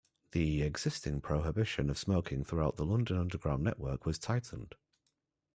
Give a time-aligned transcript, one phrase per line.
[0.31, 4.73] The existing prohibition of smoking throughout the London Underground network was tightened.